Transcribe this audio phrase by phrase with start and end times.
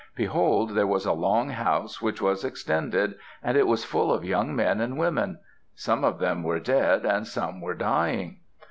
[0.15, 4.55] Behold, there was a long house which was extended, and it was full of young
[4.55, 5.37] men and women.
[5.75, 8.39] Some of them were dead and some were dying.